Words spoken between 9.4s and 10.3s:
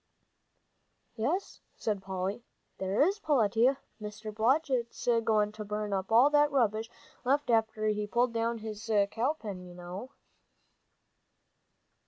you know."